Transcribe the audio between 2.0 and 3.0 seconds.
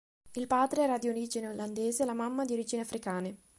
e la mamma di origini